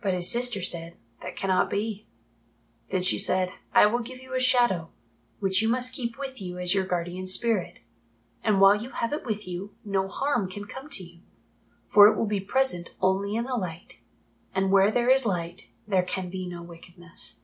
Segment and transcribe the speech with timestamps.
[0.00, 2.06] But his sister said, "That cannot be."
[2.88, 4.88] Then she said, "I will give you a Shadow,
[5.40, 7.80] which you must keep with you as your guardian spirit.
[8.42, 11.20] And while you have it with you, no harm can come to you,
[11.86, 14.00] for it will be present only in the Light,
[14.54, 17.42] and where there is Light there can be no wickedness.